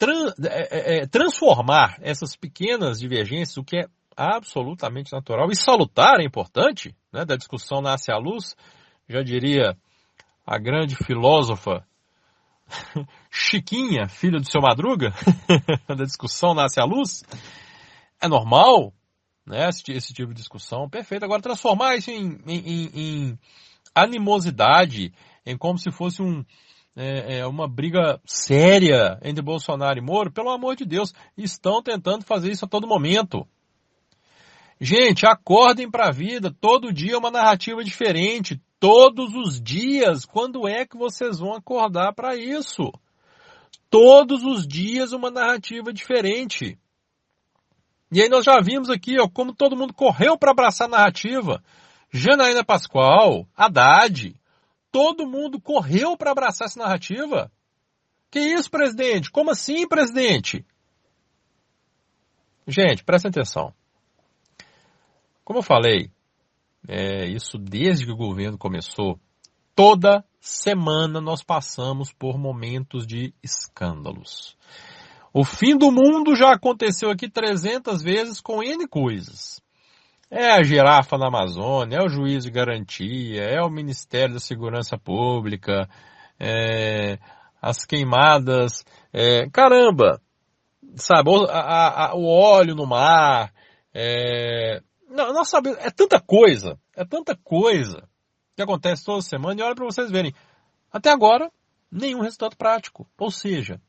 é, 0.04 0.48
é, 0.48 0.98
é, 0.98 1.08
transformar 1.08 1.98
essas 2.02 2.36
pequenas 2.36 3.00
divergências, 3.00 3.58
o 3.58 3.64
que 3.64 3.78
é 3.78 3.86
absolutamente 4.18 5.14
natural 5.14 5.48
e 5.52 5.56
salutar, 5.56 6.20
é 6.20 6.26
importante, 6.26 6.96
né, 7.14 7.24
da 7.24 7.36
discussão 7.36 7.82
nasce 7.82 8.12
a 8.12 8.18
luz, 8.18 8.56
já 9.08 9.22
diria 9.22 9.78
a 10.46 10.58
grande 10.58 10.96
filósofa 10.96 11.86
Chiquinha, 13.30 14.08
filha 14.10 14.40
do 14.40 14.50
seu 14.50 14.62
Madruga, 14.62 15.14
da 15.88 16.04
discussão 16.04 16.54
nasce 16.56 16.82
a 16.82 16.86
luz, 16.86 17.24
é 18.20 18.28
normal, 18.28 18.94
né, 19.46 19.70
esse, 19.70 19.92
esse, 19.92 20.14
tipo 20.14 20.30
de 20.30 20.40
discussão, 20.40 20.90
perfeito. 20.90 21.24
Agora, 21.24 21.42
transformar 21.42 21.96
isso 21.96 22.12
em, 22.12 22.38
em, 22.48 22.90
em 22.94 23.40
animosidade, 23.94 25.14
em 25.46 25.58
como 25.58 25.78
se 25.78 25.92
fosse 25.92 26.22
um, 26.22 26.44
é, 26.96 27.40
é, 27.40 27.48
uma 27.48 27.68
briga 27.68 28.20
séria 28.26 29.20
entre 29.24 29.42
Bolsonaro 29.42 29.98
e 29.98 30.02
Moro, 30.02 30.32
pelo 30.32 30.50
amor 30.50 30.76
de 30.76 30.86
Deus, 30.86 31.14
estão 31.38 31.82
tentando 31.82 32.26
fazer 32.26 32.52
isso 32.52 32.66
a 32.66 32.70
todo 32.70 32.88
momento. 32.88 33.48
Gente, 34.80 35.28
acordem 35.28 35.90
para 35.90 36.08
a 36.08 36.12
vida, 36.12 36.54
todo 36.60 36.92
dia 36.92 37.14
é 37.14 37.18
uma 37.18 37.30
narrativa 37.30 37.84
diferente, 37.84 38.60
todos 38.80 39.36
os 39.36 39.62
dias. 39.62 40.26
Quando 40.26 40.68
é 40.68 40.86
que 40.86 40.98
vocês 40.98 41.40
vão 41.40 41.54
acordar 41.54 42.14
para 42.14 42.36
isso? 42.36 42.92
Todos 43.90 44.44
os 44.44 44.66
dias 44.66 45.14
uma 45.14 45.30
narrativa 45.30 45.94
diferente. 45.94 46.80
E 48.12 48.22
aí 48.22 48.28
nós 48.28 48.44
já 48.44 48.60
vimos 48.60 48.90
aqui, 48.90 49.18
ó, 49.20 49.28
como 49.28 49.54
todo 49.54 49.78
mundo 49.78 49.94
correu 49.94 50.38
para 50.38 50.52
abraçar 50.52 50.88
a 50.88 50.92
narrativa. 50.92 51.64
Janaína 52.12 52.64
Pascoal, 52.64 53.48
Haddad, 53.56 54.36
todo 54.92 55.26
mundo 55.26 55.62
correu 55.62 56.18
para 56.18 56.32
abraçar 56.32 56.66
essa 56.66 56.80
narrativa. 56.80 57.50
Que 58.30 58.40
isso, 58.40 58.70
presidente? 58.70 59.32
Como 59.32 59.52
assim, 59.52 59.88
presidente? 59.88 60.66
Gente, 62.68 63.04
prestem 63.04 63.30
atenção. 63.30 63.74
Como 65.44 65.60
eu 65.60 65.64
falei, 65.64 66.12
é, 66.88 67.26
isso 67.28 67.58
desde 67.58 68.06
que 68.06 68.12
o 68.12 68.18
governo 68.18 68.58
começou, 68.58 69.20
toda 69.76 70.24
semana 70.40 71.22
nós 71.22 71.44
passamos 71.44 72.12
por 72.12 72.38
momentos 72.38 73.08
de 73.08 73.34
escândalos. 73.42 74.58
O 75.34 75.46
fim 75.46 75.78
do 75.78 75.92
mundo 75.92 76.36
já 76.36 76.52
aconteceu 76.52 77.10
aqui 77.10 77.30
300 77.30 78.02
vezes 78.02 78.42
com 78.42 78.62
N 78.62 78.86
coisas. 78.88 79.62
É 80.30 80.52
a 80.52 80.64
girafa 80.64 81.18
na 81.18 81.28
Amazônia, 81.28 81.98
é 81.98 82.04
o 82.04 82.10
juiz 82.10 82.44
de 82.44 82.52
garantia, 82.52 83.44
é 83.44 83.62
o 83.62 83.70
Ministério 83.70 84.34
da 84.34 84.40
Segurança 84.40 84.98
Pública, 84.98 85.90
é, 86.40 87.18
as 87.62 87.86
queimadas, 87.86 88.84
é, 89.14 89.50
caramba, 89.50 90.22
sabe, 90.96 91.30
o, 91.30 91.46
a, 91.46 92.12
a, 92.12 92.16
o 92.16 92.26
óleo 92.26 92.76
no 92.76 92.88
mar, 92.88 93.54
é, 93.94 94.82
não, 95.10 95.44
sabemos, 95.44 95.78
é 95.80 95.92
tanta 95.92 96.20
coisa, 96.20 96.80
é 96.96 97.04
tanta 97.06 97.36
coisa 97.36 98.08
que 98.56 98.62
acontece 98.62 99.04
toda 99.04 99.22
semana 99.22 99.60
e 99.60 99.64
olha 99.64 99.76
para 99.76 99.86
vocês 99.86 100.10
verem, 100.10 100.34
até 100.92 101.10
agora, 101.10 101.52
nenhum 101.92 102.22
resultado 102.22 102.56
prático. 102.56 103.06
Ou 103.18 103.30
seja, 103.30 103.82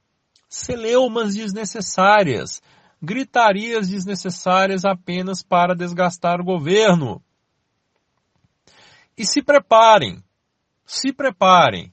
celeumas 0.53 1.35
desnecessárias, 1.35 2.61
gritarias 3.01 3.89
desnecessárias 3.89 4.85
apenas 4.85 5.43
para 5.43 5.75
desgastar 5.75 6.43
o 6.43 6.45
governo. 6.45 7.23
E 9.17 9.25
se 9.25 9.43
preparem, 9.43 10.23
se 10.85 11.11
preparem, 11.11 11.93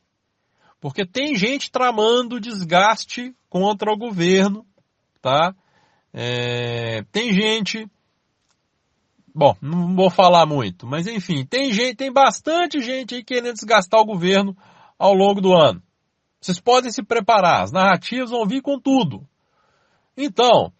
porque 0.81 1.05
tem 1.05 1.35
gente 1.35 1.71
tramando 1.71 2.39
desgaste 2.39 3.33
contra 3.49 3.93
o 3.93 3.97
governo, 3.97 4.65
tá? 5.21 5.55
É, 6.13 7.03
tem 7.13 7.31
gente, 7.33 7.87
bom, 9.33 9.55
não 9.61 9.95
vou 9.95 10.09
falar 10.09 10.45
muito, 10.45 10.85
mas 10.85 11.07
enfim, 11.07 11.45
tem 11.45 11.71
gente, 11.71 11.95
tem 11.95 12.11
bastante 12.11 12.81
gente 12.81 13.15
aí 13.15 13.23
querendo 13.23 13.53
desgastar 13.53 14.01
o 14.01 14.05
governo 14.05 14.55
ao 14.97 15.13
longo 15.13 15.39
do 15.39 15.53
ano. 15.53 15.81
Vocês 16.39 16.59
podem 16.59 16.91
se 16.91 17.03
preparar, 17.03 17.63
as 17.63 17.71
narrativas 17.71 18.31
vão 18.31 18.45
vir 18.45 18.61
com 18.61 18.79
tudo. 18.79 19.27
Então, 20.15 20.71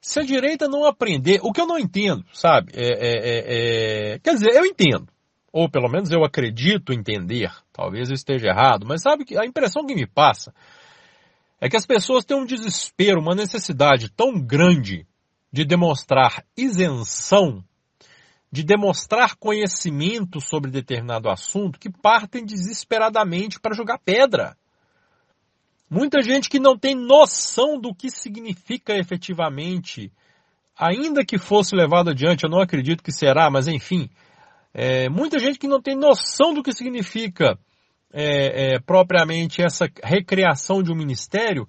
se 0.00 0.20
a 0.20 0.24
direita 0.24 0.68
não 0.68 0.84
aprender, 0.84 1.40
o 1.42 1.52
que 1.52 1.60
eu 1.60 1.66
não 1.66 1.78
entendo, 1.78 2.24
sabe? 2.32 2.72
É, 2.74 2.86
é, 2.86 3.12
é, 3.12 4.14
é, 4.14 4.18
quer 4.18 4.34
dizer, 4.34 4.54
eu 4.54 4.64
entendo, 4.64 5.08
ou 5.52 5.68
pelo 5.70 5.88
menos 5.88 6.10
eu 6.10 6.24
acredito 6.24 6.92
entender, 6.92 7.50
talvez 7.72 8.08
eu 8.08 8.14
esteja 8.14 8.48
errado, 8.48 8.86
mas 8.86 9.02
sabe 9.02 9.24
que 9.24 9.38
a 9.38 9.44
impressão 9.44 9.86
que 9.86 9.94
me 9.94 10.06
passa 10.06 10.52
é 11.60 11.68
que 11.68 11.76
as 11.76 11.86
pessoas 11.86 12.24
têm 12.24 12.36
um 12.36 12.44
desespero, 12.44 13.20
uma 13.20 13.34
necessidade 13.34 14.10
tão 14.10 14.38
grande 14.38 15.06
de 15.50 15.64
demonstrar 15.64 16.44
isenção, 16.56 17.64
de 18.52 18.62
demonstrar 18.62 19.36
conhecimento 19.36 20.40
sobre 20.40 20.70
determinado 20.70 21.30
assunto, 21.30 21.78
que 21.78 21.90
partem 21.90 22.44
desesperadamente 22.44 23.58
para 23.58 23.74
jogar 23.74 23.98
pedra. 23.98 24.56
Muita 25.88 26.20
gente 26.20 26.48
que 26.48 26.58
não 26.58 26.76
tem 26.76 26.94
noção 26.94 27.78
do 27.78 27.94
que 27.94 28.10
significa 28.10 28.96
efetivamente, 28.96 30.12
ainda 30.76 31.24
que 31.24 31.38
fosse 31.38 31.76
levado 31.76 32.10
adiante, 32.10 32.44
eu 32.44 32.50
não 32.50 32.60
acredito 32.60 33.02
que 33.02 33.12
será, 33.12 33.48
mas 33.50 33.68
enfim, 33.68 34.10
é, 34.74 35.08
muita 35.08 35.38
gente 35.38 35.58
que 35.58 35.68
não 35.68 35.80
tem 35.80 35.94
noção 35.94 36.52
do 36.52 36.62
que 36.62 36.72
significa 36.72 37.58
é, 38.12 38.74
é, 38.74 38.80
propriamente 38.80 39.62
essa 39.62 39.88
recriação 40.02 40.82
de 40.82 40.90
um 40.90 40.96
ministério, 40.96 41.68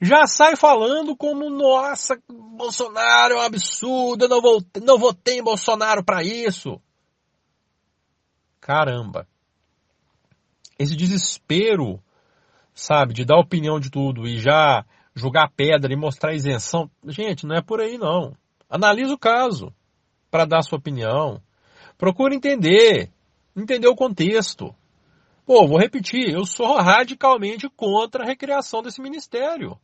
já 0.00 0.26
sai 0.26 0.56
falando 0.56 1.16
como, 1.16 1.48
nossa, 1.48 2.20
Bolsonaro 2.28 3.34
é 3.34 3.36
um 3.36 3.40
absurdo, 3.40 4.24
eu 4.24 4.28
não, 4.28 4.42
vou, 4.42 4.62
não 4.82 4.98
votei 4.98 5.38
em 5.38 5.42
Bolsonaro 5.42 6.04
para 6.04 6.22
isso. 6.22 6.80
Caramba. 8.60 9.26
Esse 10.78 10.96
desespero 10.96 12.02
sabe, 12.74 13.14
de 13.14 13.24
dar 13.24 13.38
opinião 13.38 13.78
de 13.78 13.90
tudo 13.90 14.26
e 14.26 14.38
já 14.38 14.84
jogar 15.14 15.50
pedra 15.56 15.92
e 15.92 15.96
mostrar 15.96 16.34
isenção. 16.34 16.90
Gente, 17.06 17.46
não 17.46 17.56
é 17.56 17.62
por 17.62 17.80
aí 17.80 17.96
não. 17.96 18.36
Analise 18.68 19.12
o 19.12 19.18
caso 19.18 19.72
para 20.30 20.44
dar 20.44 20.62
sua 20.62 20.78
opinião. 20.78 21.40
Procure 21.96 22.34
entender, 22.34 23.10
entender 23.56 23.86
o 23.86 23.94
contexto. 23.94 24.74
Pô, 25.46 25.66
vou 25.68 25.78
repetir, 25.78 26.30
eu 26.30 26.44
sou 26.44 26.76
radicalmente 26.76 27.68
contra 27.70 28.24
a 28.24 28.26
recriação 28.26 28.82
desse 28.82 29.00
ministério. 29.00 29.78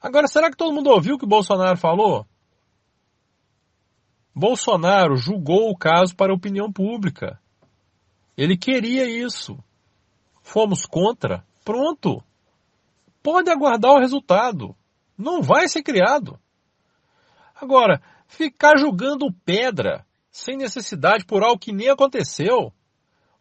Agora, 0.00 0.26
será 0.26 0.50
que 0.50 0.56
todo 0.56 0.74
mundo 0.74 0.90
ouviu 0.90 1.14
o 1.14 1.18
que 1.18 1.24
o 1.24 1.28
Bolsonaro 1.28 1.78
falou? 1.78 2.26
Bolsonaro 4.34 5.16
julgou 5.16 5.70
o 5.70 5.76
caso 5.76 6.14
para 6.16 6.32
a 6.32 6.34
opinião 6.34 6.72
pública. 6.72 7.40
Ele 8.36 8.56
queria 8.56 9.08
isso. 9.08 9.56
Fomos 10.42 10.86
contra? 10.86 11.44
Pronto. 11.64 12.22
Pode 13.22 13.50
aguardar 13.50 13.92
o 13.92 14.00
resultado. 14.00 14.74
Não 15.16 15.42
vai 15.42 15.68
ser 15.68 15.82
criado. 15.82 16.38
Agora, 17.54 18.02
ficar 18.26 18.76
jogando 18.76 19.32
pedra 19.44 20.04
sem 20.30 20.56
necessidade 20.56 21.24
por 21.24 21.42
algo 21.44 21.58
que 21.58 21.72
nem 21.72 21.88
aconteceu. 21.88 22.72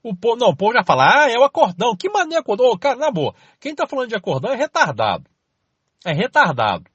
O 0.04 0.16
povo, 0.16 0.36
não, 0.36 0.50
o 0.50 0.56
povo 0.56 0.74
já 0.74 0.84
fala, 0.84 1.24
ah, 1.24 1.30
é 1.30 1.38
o 1.38 1.44
acordão. 1.44 1.96
Que 1.96 2.10
maneira 2.10 2.42
acordão? 2.42 2.78
Cara, 2.78 2.98
na 2.98 3.12
boa, 3.12 3.34
quem 3.60 3.72
está 3.72 3.88
falando 3.88 4.10
de 4.10 4.16
acordão 4.16 4.52
é 4.52 4.56
retardado. 4.56 5.30
É 6.06 6.14
retardado. 6.14 6.86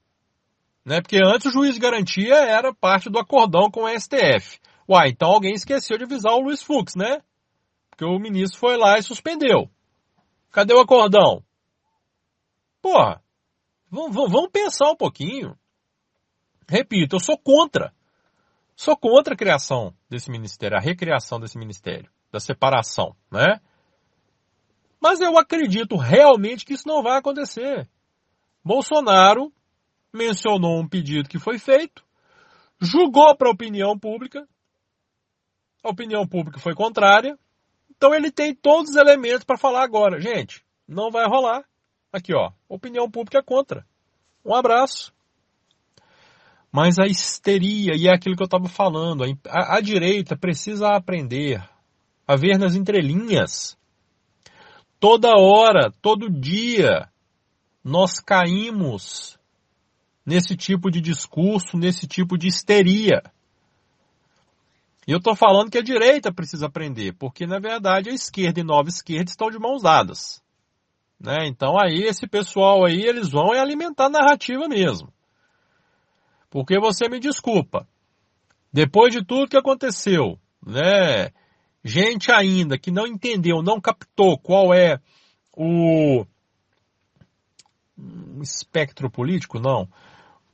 Né? 0.85 1.01
Porque 1.01 1.19
antes 1.25 1.47
o 1.47 1.51
juiz 1.51 1.75
de 1.75 1.81
garantia 1.81 2.35
era 2.35 2.75
parte 2.75 3.11
do 3.11 3.19
acordão 3.19 3.71
com 3.71 3.85
o 3.85 3.89
STF. 3.89 4.61
Uai, 4.89 5.09
então 5.09 5.31
alguém 5.31 5.55
esqueceu 5.55 5.99
de 5.99 6.05
avisar 6.05 6.33
o 6.33 6.41
Luiz 6.41 6.63
Fux, 6.63 6.95
né? 6.95 7.21
Porque 7.91 8.05
o 8.05 8.19
ministro 8.21 8.59
foi 8.59 8.77
lá 8.77 8.99
e 8.99 9.03
suspendeu. 9.03 9.69
Cadê 10.57 10.73
o 10.73 10.81
acordão? 10.81 11.45
Porra, 12.81 13.23
vamos 13.91 14.51
pensar 14.51 14.91
um 14.91 14.97
pouquinho. 14.97 15.55
Repito, 16.67 17.17
eu 17.17 17.21
sou 17.21 17.37
contra. 17.37 17.93
Sou 18.75 18.97
contra 18.97 19.35
a 19.35 19.37
criação 19.37 19.95
desse 20.09 20.31
ministério, 20.31 20.79
a 20.79 20.81
recriação 20.81 21.39
desse 21.39 21.59
ministério, 21.59 22.11
da 22.33 22.41
separação, 22.41 23.15
né? 23.31 23.61
Mas 24.99 25.21
eu 25.21 25.37
acredito 25.37 25.95
realmente 25.95 26.65
que 26.65 26.73
isso 26.73 26.89
não 26.89 27.03
vai 27.03 27.19
acontecer. 27.19 27.87
Bolsonaro 28.65 29.53
mencionou 30.11 30.81
um 30.81 30.89
pedido 30.89 31.29
que 31.29 31.39
foi 31.39 31.59
feito, 31.59 32.03
julgou 32.81 33.37
para 33.37 33.51
a 33.51 33.53
opinião 33.53 33.99
pública, 33.99 34.49
a 35.85 35.91
opinião 35.91 36.27
pública 36.27 36.59
foi 36.59 36.75
contrária, 36.75 37.39
então 37.97 38.15
ele 38.15 38.31
tem 38.31 38.55
todos 38.55 38.91
os 38.91 38.97
elementos 38.97 39.45
para 39.45 39.57
falar 39.59 39.83
agora. 39.83 40.21
Gente, 40.21 40.65
não 40.87 41.11
vai 41.11 41.27
rolar. 41.27 41.65
Aqui, 42.13 42.35
ó, 42.35 42.53
opinião 42.69 43.11
pública 43.11 43.43
contra. 43.43 43.87
Um 44.45 44.55
abraço. 44.55 45.13
Mas 46.71 46.99
a 46.99 47.07
histeria, 47.07 47.95
e 47.97 48.07
é 48.07 48.15
aquilo 48.15 48.37
que 48.37 48.43
eu 48.43 48.47
estava 48.47 48.69
falando, 48.69 49.25
a, 49.49 49.77
a 49.77 49.81
direita 49.81 50.37
precisa 50.37 50.95
aprender 50.95 51.63
a 52.27 52.37
ver 52.37 52.59
nas 52.59 52.75
entrelinhas. 52.75 53.77
Toda 55.01 55.39
hora, 55.39 55.91
todo 56.03 56.31
dia, 56.31 57.09
nós 57.83 58.21
caímos 58.21 59.39
nesse 60.25 60.57
tipo 60.57 60.91
de 60.91 61.01
discurso, 61.01 61.79
nesse 61.79 62.07
tipo 62.07 62.37
de 62.37 62.49
histeria. 62.49 63.23
E 65.07 65.13
eu 65.13 65.19
estou 65.19 65.37
falando 65.37 65.71
que 65.71 65.79
a 65.79 65.83
direita 65.83 66.33
precisa 66.33 66.67
aprender, 66.67 67.13
porque 67.13 67.47
na 67.47 67.61
verdade 67.61 68.11
a 68.11 68.13
esquerda 68.13 68.61
e 68.61 68.65
nova 68.65 68.89
esquerda 68.89 69.31
estão 69.31 69.51
de 69.51 69.59
mãos 69.59 69.83
dadas. 69.83 70.43
Né? 71.19 71.47
Então 71.47 71.79
aí 71.79 72.03
esse 72.03 72.27
pessoal 72.27 72.85
aí, 72.85 73.03
eles 73.03 73.31
vão 73.31 73.53
alimentar 73.53 74.07
a 74.07 74.11
narrativa 74.11 74.67
mesmo. 74.69 75.13
Porque 76.51 76.79
você 76.79 77.09
me 77.09 77.21
desculpa, 77.21 77.87
depois 78.73 79.13
de 79.13 79.25
tudo 79.25 79.49
que 79.49 79.57
aconteceu, 79.57 80.39
né? 80.65 81.31
Gente 81.85 82.33
ainda 82.33 82.77
que 82.77 82.91
não 82.91 83.07
entendeu, 83.07 83.63
não 83.63 83.81
captou 83.81 84.37
qual 84.37 84.75
é 84.75 85.01
o 85.57 86.27
espectro 88.43 89.11
político, 89.11 89.61
não. 89.61 89.89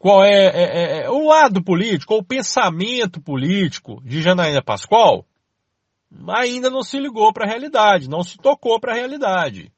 Qual 0.02 0.24
é, 0.24 0.46
é, 0.46 0.62
é, 0.62 1.02
é 1.04 1.10
o 1.10 1.28
lado 1.28 1.62
político, 1.62 2.16
o 2.16 2.24
pensamento 2.24 3.20
político 3.20 4.02
de 4.02 4.20
Janaína 4.20 4.60
Pascoal, 4.60 5.24
ainda 6.28 6.68
não 6.68 6.82
se 6.82 6.98
ligou 6.98 7.32
para 7.32 7.46
a 7.46 7.48
realidade, 7.48 8.10
não 8.10 8.24
se 8.24 8.36
tocou 8.36 8.80
para 8.80 8.94
a 8.94 8.96
realidade. 8.96 9.72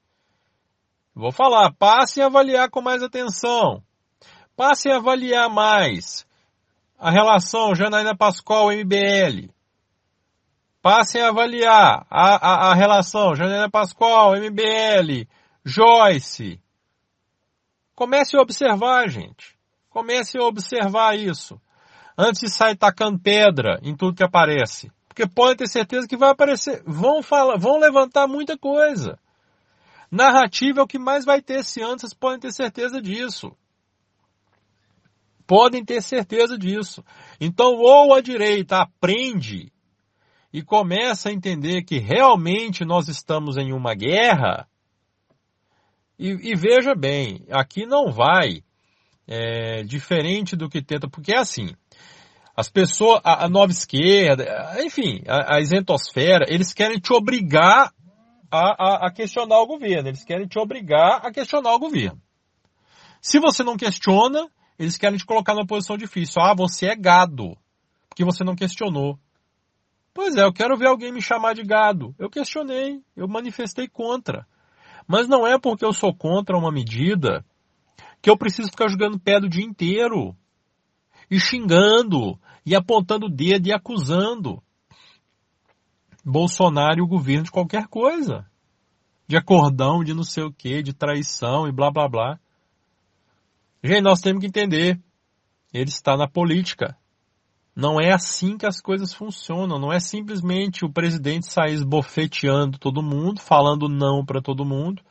Vou 1.15 1.31
falar, 1.31 1.75
passem 1.75 2.25
a 2.25 2.27
avaliar 2.29 2.71
com 2.71 2.81
mais 2.81 3.03
atenção. 3.03 3.83
Passem 4.57 4.91
a 4.91 4.97
avaliar 4.97 5.51
mais 5.51 6.27
a 6.99 7.11
relação 7.11 7.75
Janaína 7.75 8.17
Pascoal 8.17 8.73
MBL. 8.73 9.53
Passem 10.81 11.21
a 11.21 11.29
avaliar 11.29 12.07
a, 12.09 12.37
a, 12.37 12.71
a 12.71 12.75
relação 12.75 13.35
Janaína 13.35 13.71
Pascoal 13.71 14.33
MBL 14.37 15.29
Joyce. 15.63 16.59
Comece 17.95 18.39
a 18.39 18.41
observar, 18.41 19.07
gente. 19.11 19.54
Comece 19.95 20.37
a 20.37 20.43
observar 20.43 21.17
isso. 21.17 21.61
Antes 22.19 22.41
de 22.41 22.51
sair 22.51 22.77
tacando 22.77 23.17
pedra 23.17 23.79
em 23.81 23.95
tudo 23.97 24.17
que 24.17 24.25
aparece. 24.25 24.91
Porque 25.07 25.25
pode 25.25 25.59
ter 25.59 25.69
certeza 25.69 26.09
que 26.09 26.17
vai 26.17 26.31
aparecer, 26.31 26.83
vão 26.85 27.23
falar, 27.23 27.57
vão 27.57 27.79
levantar 27.79 28.27
muita 28.27 28.59
coisa. 28.59 29.17
Narrativa 30.11 30.81
é 30.81 30.83
o 30.83 30.87
que 30.87 30.99
mais 30.99 31.25
vai 31.25 31.41
ter 31.41 31.61
esse 31.61 31.81
ano, 31.81 32.01
vocês 32.01 32.13
podem 32.13 32.41
ter 32.41 32.53
certeza 32.53 33.01
disso. 33.01 33.57
Podem 35.47 35.85
ter 35.85 36.03
certeza 36.03 36.59
disso. 36.59 37.05
Então, 37.41 37.75
ou 37.77 38.15
a 38.15 38.21
direita 38.21 38.79
aprende 38.79 39.73
e 40.53 40.61
começa 40.61 41.29
a 41.29 41.33
entender 41.33 41.85
que 41.85 41.99
realmente 41.99 42.85
nós 42.85 43.07
estamos 43.07 43.57
em 43.57 43.73
uma 43.73 43.95
guerra, 43.95 44.69
e, 46.19 46.51
e 46.51 46.57
veja 46.57 46.97
bem, 46.97 47.47
aqui 47.49 47.87
não 47.87 48.11
vai 48.11 48.65
é, 49.27 49.83
diferente 49.83 50.57
do 50.57 50.69
que 50.69 50.83
tenta, 50.83 51.09
porque 51.09 51.35
é 51.35 51.39
assim, 51.39 51.75
as 52.57 52.69
pessoas, 52.69 53.21
a, 53.25 53.45
a 53.45 53.49
nova 53.49 53.73
esquerda, 53.73 54.45
enfim, 54.85 55.23
a, 55.27 55.57
a 55.57 55.61
isentosfera, 55.61 56.45
eles 56.49 56.73
querem 56.73 56.99
te 56.99 57.13
obrigar 57.13 57.93
a, 58.51 58.59
a, 58.59 59.07
a 59.07 59.11
questionar 59.11 59.59
o 59.61 59.67
governo. 59.67 60.09
Eles 60.09 60.25
querem 60.25 60.47
te 60.47 60.59
obrigar 60.59 61.27
a 61.27 61.33
questionar 61.33 61.75
o 61.75 61.79
governo. 61.79 62.21
Se 63.21 63.41
você 63.41 63.65
não 63.65 63.77
questiona, 63.77 64.49
eles 64.79 64.97
querem 64.97 65.19
te 65.19 65.27
colocar 65.27 65.55
numa 65.55 65.67
posição 65.67 65.97
difícil. 65.97 66.41
Ah, 66.41 66.55
você 66.55 66.87
é 66.87 66.97
gado, 66.97 67.57
porque 68.09 68.25
você 68.25 68.45
não 68.45 68.55
questionou. 68.55 69.19
Pois 70.13 70.37
é, 70.37 70.45
eu 70.45 70.53
quero 70.53 70.77
ver 70.77 70.87
alguém 70.87 71.11
me 71.11 71.21
chamar 71.21 71.55
de 71.55 71.65
gado. 71.65 72.15
Eu 72.19 72.31
questionei, 72.31 73.03
eu 73.17 73.27
manifestei 73.27 73.89
contra. 73.89 74.47
Mas 75.09 75.27
não 75.27 75.45
é 75.45 75.59
porque 75.59 75.85
eu 75.85 75.93
sou 75.93 76.15
contra 76.15 76.57
uma 76.57 76.71
medida 76.71 77.45
que 78.25 78.31
eu 78.31 78.39
preciso 78.39 78.71
ficar 78.71 78.89
jogando 78.89 79.21
pé 79.21 79.39
do 79.39 79.51
dia 79.51 79.63
inteiro. 79.63 80.35
E 81.31 81.39
xingando, 81.39 82.41
e 82.65 82.75
apontando 82.75 83.27
o 83.27 83.29
dedo 83.29 83.67
e 83.69 83.73
acusando. 83.73 84.63
Bolsonaro 86.25 87.01
e 87.01 87.03
o 87.03 87.07
governo 87.07 87.45
de 87.45 87.51
qualquer 87.51 87.87
coisa. 87.87 88.47
De 89.29 89.37
acordão, 89.37 90.03
de 90.03 90.15
não 90.15 90.25
sei 90.25 90.43
o 90.43 90.51
que, 90.51 90.83
de 90.83 90.95
traição 90.95 91.69
e 91.69 91.73
blá 91.73 91.91
blá 91.91 92.09
blá. 92.09 92.41
Gente, 93.83 94.01
nós 94.01 94.23
temos 94.23 94.41
que 94.41 94.47
entender. 94.47 94.99
Ele 95.71 95.91
está 95.91 96.17
na 96.17 96.27
política. 96.27 96.97
Não 97.77 98.01
é 98.01 98.11
assim 98.11 98.57
que 98.57 98.65
as 98.65 98.81
coisas 98.81 99.13
funcionam. 99.13 99.79
Não 99.79 99.93
é 99.93 100.01
simplesmente 100.01 100.83
o 100.83 100.91
presidente 100.91 101.45
sair 101.45 101.75
esbofeteando 101.75 102.79
todo 102.79 103.03
mundo, 103.03 103.39
falando 103.39 103.87
não 103.87 104.25
para 104.25 104.41
todo 104.41 104.65
mundo. 104.65 105.03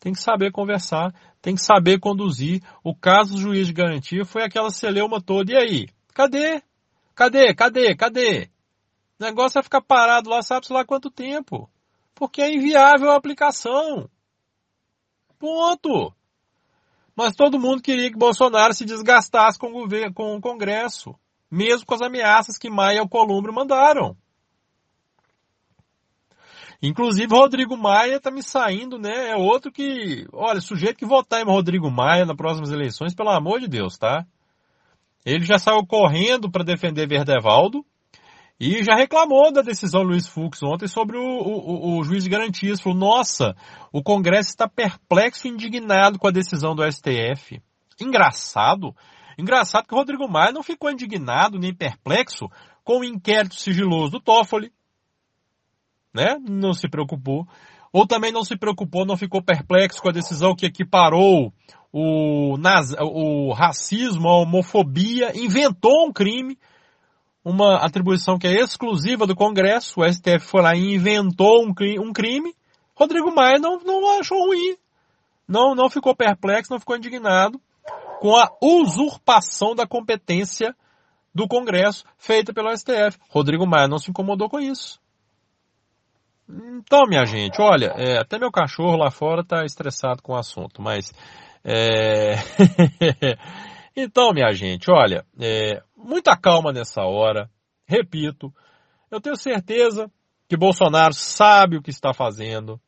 Tem 0.00 0.14
que 0.14 0.20
saber 0.20 0.50
conversar, 0.50 1.14
tem 1.42 1.54
que 1.54 1.60
saber 1.60 2.00
conduzir. 2.00 2.62
O 2.82 2.94
caso 2.94 3.34
do 3.34 3.40
juiz 3.40 3.66
de 3.66 3.74
garantia 3.74 4.24
foi 4.24 4.42
aquela 4.42 4.70
celeuma 4.70 5.20
toda. 5.20 5.52
E 5.52 5.56
aí? 5.56 5.88
Cadê? 6.14 6.62
Cadê? 7.14 7.54
Cadê? 7.54 7.94
Cadê? 7.94 8.50
O 9.20 9.24
negócio 9.24 9.58
é 9.58 9.62
ficar 9.62 9.82
parado 9.82 10.30
lá, 10.30 10.40
sabe-se 10.40 10.72
lá 10.72 10.86
quanto 10.86 11.10
tempo. 11.10 11.68
Porque 12.14 12.40
é 12.40 12.54
inviável 12.54 13.10
a 13.10 13.16
aplicação. 13.16 14.08
Ponto. 15.38 16.14
Mas 17.14 17.36
todo 17.36 17.60
mundo 17.60 17.82
queria 17.82 18.10
que 18.10 18.16
Bolsonaro 18.16 18.72
se 18.72 18.86
desgastasse 18.86 19.58
com 19.58 19.68
o, 19.68 19.72
governo, 19.72 20.14
com 20.14 20.34
o 20.34 20.40
Congresso. 20.40 21.14
Mesmo 21.50 21.84
com 21.84 21.94
as 21.94 22.00
ameaças 22.00 22.56
que 22.56 22.70
Maia 22.70 22.98
e 22.98 23.00
o 23.00 23.08
Columbre 23.08 23.52
mandaram. 23.52 24.16
Inclusive, 26.82 27.34
Rodrigo 27.34 27.76
Maia 27.76 28.16
está 28.16 28.30
me 28.30 28.42
saindo, 28.42 28.98
né? 28.98 29.30
É 29.30 29.36
outro 29.36 29.70
que. 29.70 30.26
Olha, 30.32 30.60
sujeito 30.60 30.96
que 30.96 31.04
votar 31.04 31.40
em 31.40 31.44
Rodrigo 31.44 31.90
Maia 31.90 32.24
nas 32.24 32.36
próximas 32.36 32.70
eleições, 32.70 33.14
pelo 33.14 33.28
amor 33.30 33.60
de 33.60 33.68
Deus, 33.68 33.98
tá? 33.98 34.24
Ele 35.24 35.44
já 35.44 35.58
saiu 35.58 35.86
correndo 35.86 36.50
para 36.50 36.64
defender 36.64 37.06
Verdevaldo. 37.06 37.84
E 38.58 38.82
já 38.82 38.94
reclamou 38.94 39.50
da 39.50 39.62
decisão 39.62 40.02
Luiz 40.02 40.28
Fux 40.28 40.62
ontem 40.62 40.86
sobre 40.86 41.16
o, 41.16 41.22
o, 41.22 41.98
o, 41.98 42.04
juiz 42.04 42.24
de 42.24 42.28
garantias. 42.28 42.78
Falou, 42.78 42.98
nossa, 42.98 43.56
o 43.90 44.02
Congresso 44.02 44.50
está 44.50 44.68
perplexo 44.68 45.46
e 45.46 45.50
indignado 45.50 46.18
com 46.18 46.28
a 46.28 46.30
decisão 46.30 46.74
do 46.74 46.82
STF. 46.90 47.62
Engraçado. 47.98 48.94
Engraçado 49.38 49.86
que 49.86 49.94
o 49.94 49.96
Rodrigo 49.96 50.28
Maia 50.28 50.52
não 50.52 50.62
ficou 50.62 50.90
indignado 50.90 51.58
nem 51.58 51.74
perplexo 51.74 52.50
com 52.84 53.00
o 53.00 53.04
inquérito 53.04 53.54
sigiloso 53.54 54.12
do 54.12 54.20
Toffoli. 54.20 54.70
Né? 56.14 56.36
Não 56.48 56.72
se 56.72 56.88
preocupou. 56.88 57.46
Ou 57.92 58.06
também 58.06 58.32
não 58.32 58.44
se 58.44 58.56
preocupou, 58.56 59.04
não 59.04 59.16
ficou 59.16 59.42
perplexo 59.42 60.00
com 60.00 60.08
a 60.08 60.12
decisão 60.12 60.54
que 60.54 60.66
equiparou 60.66 61.52
o, 61.92 62.56
o 63.00 63.52
racismo, 63.52 64.28
a 64.28 64.42
homofobia, 64.42 65.36
inventou 65.36 66.06
um 66.06 66.12
crime 66.12 66.56
uma 67.42 67.76
atribuição 67.76 68.38
que 68.38 68.46
é 68.46 68.60
exclusiva 68.60 69.26
do 69.26 69.34
Congresso, 69.34 70.00
o 70.00 70.12
STF 70.12 70.40
foi 70.40 70.60
lá 70.60 70.76
e 70.76 70.94
inventou 70.94 71.64
um 71.64 71.72
crime, 71.72 71.98
um 71.98 72.12
crime 72.12 72.54
Rodrigo 73.00 73.34
Maia 73.34 73.58
não, 73.58 73.78
não 73.78 74.20
achou 74.20 74.38
ruim. 74.46 74.76
Não, 75.48 75.74
não 75.74 75.88
ficou 75.88 76.14
perplexo, 76.14 76.70
não 76.70 76.78
ficou 76.78 76.96
indignado 76.96 77.58
com 78.20 78.36
a 78.36 78.46
usurpação 78.60 79.74
da 79.74 79.86
competência 79.86 80.76
do 81.34 81.48
Congresso 81.48 82.04
feita 82.18 82.52
pelo 82.52 82.70
STF. 82.76 83.18
Rodrigo 83.30 83.66
Maia 83.66 83.88
não 83.88 83.98
se 83.98 84.10
incomodou 84.10 84.50
com 84.50 84.60
isso. 84.60 84.99
Então, 86.78 87.06
minha 87.06 87.24
gente, 87.24 87.60
olha, 87.60 87.94
é, 87.96 88.18
até 88.18 88.38
meu 88.38 88.50
cachorro 88.50 88.96
lá 88.96 89.10
fora 89.10 89.42
está 89.42 89.64
estressado 89.64 90.22
com 90.22 90.32
o 90.32 90.38
assunto, 90.38 90.82
mas 90.82 91.12
é... 91.64 92.34
Então, 93.96 94.32
minha 94.32 94.52
gente, 94.52 94.90
olha, 94.90 95.24
é, 95.38 95.82
muita 95.96 96.36
calma 96.36 96.72
nessa 96.72 97.02
hora. 97.02 97.50
Repito, 97.86 98.52
eu 99.10 99.20
tenho 99.20 99.36
certeza 99.36 100.10
que 100.48 100.56
Bolsonaro 100.56 101.12
sabe 101.12 101.76
o 101.76 101.82
que 101.82 101.90
está 101.90 102.14
fazendo. 102.14 102.80